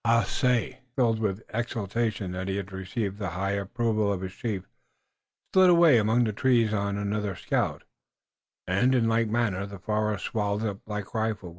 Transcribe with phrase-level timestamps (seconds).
[0.03, 4.67] Haace, filled with exultation that he had received the high approval of his chief,
[5.53, 7.83] slid away among the trees on another scout,
[8.65, 11.49] and, in like manner, the forest swallowed up Black Rifle.